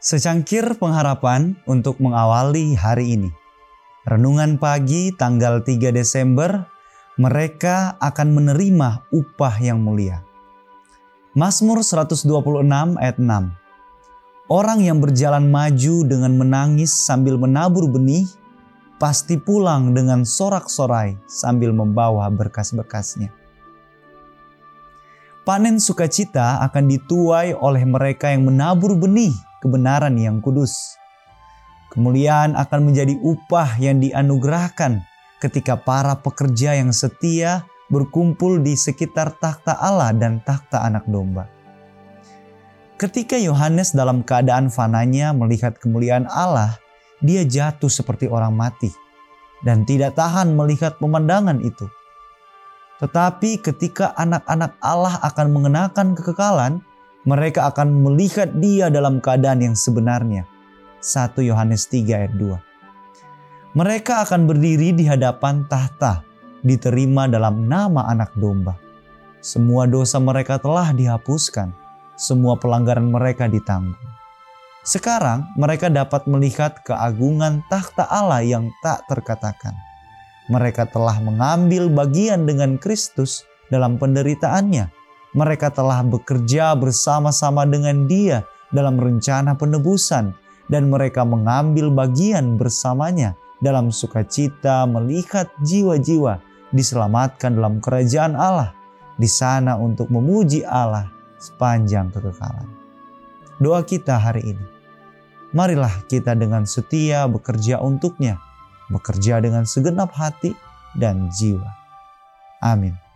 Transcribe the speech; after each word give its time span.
Secangkir 0.00 0.80
pengharapan 0.80 1.60
untuk 1.68 2.00
mengawali 2.00 2.72
hari 2.72 3.20
ini. 3.20 3.30
Renungan 4.08 4.56
pagi 4.56 5.12
tanggal 5.12 5.60
3 5.60 5.92
Desember, 5.92 6.64
mereka 7.20 8.00
akan 8.00 8.32
menerima 8.32 9.04
upah 9.12 9.60
yang 9.60 9.84
mulia. 9.84 10.24
Mazmur 11.36 11.84
126 11.84 12.24
ayat 12.96 13.20
6. 13.20 13.52
Orang 14.48 14.80
yang 14.80 15.04
berjalan 15.04 15.52
maju 15.52 16.08
dengan 16.08 16.32
menangis 16.32 16.96
sambil 16.96 17.36
menabur 17.36 17.84
benih, 17.84 18.24
pasti 18.96 19.36
pulang 19.36 19.92
dengan 19.92 20.24
sorak-sorai 20.24 21.20
sambil 21.28 21.76
membawa 21.76 22.24
berkas-berkasnya. 22.32 23.28
Panen 25.44 25.76
sukacita 25.76 26.64
akan 26.64 26.88
dituai 26.88 27.52
oleh 27.52 27.84
mereka 27.84 28.32
yang 28.32 28.48
menabur 28.48 28.96
benih 28.96 29.49
kebenaran 29.60 30.16
yang 30.16 30.40
kudus. 30.40 30.96
Kemuliaan 31.92 32.56
akan 32.56 32.80
menjadi 32.90 33.14
upah 33.20 33.76
yang 33.78 34.00
dianugerahkan 34.00 35.04
ketika 35.40 35.76
para 35.76 36.16
pekerja 36.18 36.76
yang 36.76 36.92
setia 36.92 37.64
berkumpul 37.90 38.62
di 38.62 38.78
sekitar 38.78 39.34
takhta 39.36 39.74
Allah 39.74 40.14
dan 40.14 40.38
takhta 40.40 40.86
anak 40.86 41.04
domba. 41.10 41.50
Ketika 43.00 43.40
Yohanes 43.40 43.96
dalam 43.96 44.20
keadaan 44.20 44.68
fananya 44.68 45.32
melihat 45.32 45.80
kemuliaan 45.80 46.28
Allah, 46.28 46.76
dia 47.24 47.42
jatuh 47.48 47.88
seperti 47.88 48.28
orang 48.28 48.52
mati 48.52 48.92
dan 49.64 49.84
tidak 49.88 50.16
tahan 50.16 50.52
melihat 50.56 50.96
pemandangan 51.00 51.60
itu. 51.64 51.88
Tetapi 53.00 53.64
ketika 53.64 54.12
anak-anak 54.20 54.76
Allah 54.84 55.16
akan 55.24 55.46
mengenakan 55.48 56.12
kekekalan, 56.12 56.84
mereka 57.28 57.68
akan 57.68 58.04
melihat 58.04 58.48
dia 58.56 58.88
dalam 58.88 59.20
keadaan 59.20 59.60
yang 59.60 59.76
sebenarnya. 59.76 60.48
1 61.00 61.40
Yohanes 61.40 61.88
3 61.88 62.20
ayat 62.24 62.34
2. 62.36 63.76
Mereka 63.76 64.26
akan 64.26 64.50
berdiri 64.50 64.92
di 64.92 65.06
hadapan 65.06 65.64
tahta, 65.68 66.26
diterima 66.60 67.30
dalam 67.30 67.68
nama 67.70 68.08
anak 68.10 68.34
domba. 68.36 68.76
Semua 69.40 69.88
dosa 69.88 70.20
mereka 70.20 70.60
telah 70.60 70.92
dihapuskan 70.92 71.72
semua 72.20 72.60
pelanggaran 72.60 73.08
mereka 73.08 73.48
ditanggung. 73.48 73.96
Sekarang 74.84 75.48
mereka 75.56 75.88
dapat 75.88 76.28
melihat 76.28 76.84
keagungan 76.84 77.64
takhta 77.72 78.04
Allah 78.04 78.44
yang 78.44 78.68
tak 78.84 79.08
terkatakan. 79.08 79.72
Mereka 80.52 80.92
telah 80.92 81.16
mengambil 81.24 81.88
bagian 81.88 82.44
dengan 82.44 82.76
Kristus 82.76 83.48
dalam 83.72 83.96
penderitaannya. 83.96 84.99
Mereka 85.30 85.70
telah 85.70 86.02
bekerja 86.02 86.74
bersama-sama 86.74 87.62
dengan 87.62 88.10
Dia 88.10 88.42
dalam 88.74 88.98
rencana 88.98 89.54
penebusan, 89.54 90.34
dan 90.70 90.86
mereka 90.86 91.26
mengambil 91.26 91.90
bagian 91.90 92.54
bersamanya 92.54 93.34
dalam 93.58 93.90
sukacita 93.90 94.86
melihat 94.86 95.50
jiwa-jiwa 95.66 96.38
diselamatkan 96.70 97.58
dalam 97.58 97.82
kerajaan 97.82 98.38
Allah 98.38 98.70
di 99.18 99.26
sana 99.26 99.74
untuk 99.74 100.08
memuji 100.08 100.62
Allah 100.62 101.10
sepanjang 101.42 102.14
kekekalan. 102.14 102.70
Doa 103.58 103.82
kita 103.82 104.16
hari 104.16 104.54
ini, 104.54 104.66
marilah 105.52 105.92
kita 106.06 106.38
dengan 106.38 106.64
setia 106.64 107.26
bekerja 107.26 107.82
untuknya, 107.82 108.38
bekerja 108.88 109.42
dengan 109.42 109.66
segenap 109.66 110.14
hati 110.14 110.54
dan 110.96 111.28
jiwa. 111.34 111.68
Amin. 112.62 113.09